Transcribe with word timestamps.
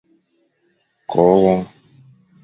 Ko 1.13 1.21
won. 1.43 1.61